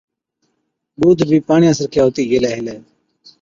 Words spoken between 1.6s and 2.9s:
سِرکَي هُتِي گيلَي هِلَي۔